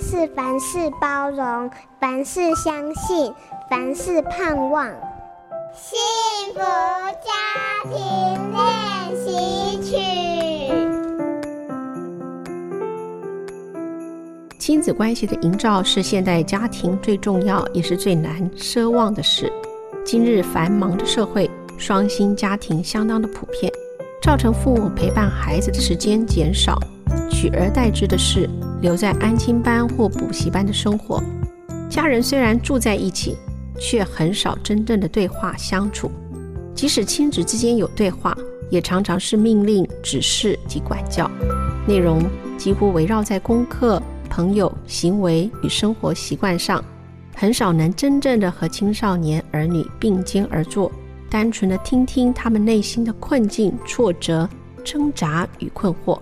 [0.00, 3.32] 是凡事包容，凡事相信，
[3.70, 4.86] 凡事盼望。
[5.74, 5.98] 幸
[6.54, 7.30] 福家
[7.84, 7.94] 庭
[8.52, 9.96] 练习曲。
[14.58, 19.52] 亲子关系的营造是现代家庭最重要也是最难奢望的事。
[20.04, 23.72] 今日繁忙的社会，双薪家庭相当的普遍，
[24.22, 26.78] 造成父母陪伴孩子的时间减少，
[27.30, 28.48] 取而代之的是
[28.80, 31.22] 留在安亲班或补习班的生活。
[31.88, 33.36] 家人虽然住在一起，
[33.78, 36.10] 却很少真正的对话相处。
[36.74, 38.36] 即使亲子之间有对话，
[38.70, 41.30] 也常常是命令、指示及管教，
[41.86, 42.22] 内容
[42.58, 46.84] 几乎围绕在功课、朋友、行为与生活习惯上。
[47.34, 50.90] 很少能真正的和青少年儿女并肩而坐，
[51.30, 54.48] 单纯的听听他们内心的困境、挫折、
[54.82, 56.18] 挣扎与困惑。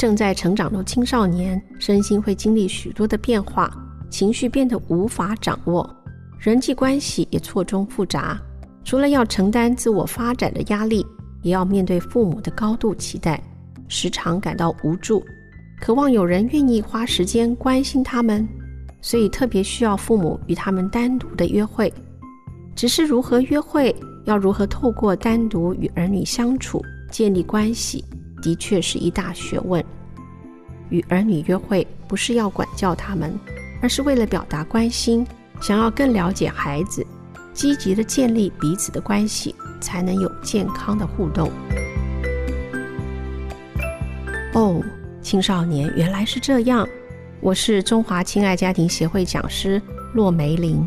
[0.00, 3.70] 正在成长的青少年，身心会经历许多的变化，
[4.08, 5.94] 情绪变得无法掌握，
[6.38, 8.40] 人际关系也错综复杂。
[8.82, 11.04] 除了要承担自我发展的压力，
[11.42, 13.42] 也要面对父母的高度期待，
[13.88, 15.22] 时常感到无助，
[15.82, 18.48] 渴望有人愿意花时间关心他们。
[19.02, 21.92] 所以特别需要父母与他们单独的约会，
[22.74, 28.02] 只是如何约会，要如何透过单独与儿女相处建立关系，
[28.40, 29.84] 的确是一大学问。
[30.88, 33.32] 与儿女约会不是要管教他们，
[33.80, 35.24] 而是为了表达关心，
[35.60, 37.06] 想要更了解孩子，
[37.52, 41.48] 积极的建立彼此的关系，才能有健康的互动。
[44.54, 44.82] 哦，
[45.22, 46.88] 青少年原来是这样。
[47.40, 49.80] 我是中华亲爱家庭协会讲师
[50.12, 50.86] 骆梅玲。